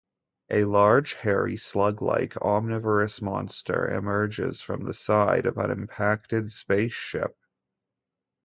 [0.49, 7.37] A large, hairy, slug-like, omnivorous monster emerges from the side of an impacted spaceship.